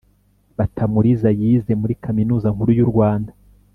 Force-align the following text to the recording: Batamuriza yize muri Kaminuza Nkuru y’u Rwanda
Batamuriza 0.57 1.29
yize 1.39 1.71
muri 1.81 1.93
Kaminuza 2.03 2.47
Nkuru 2.53 2.71
y’u 2.79 2.89
Rwanda 2.91 3.31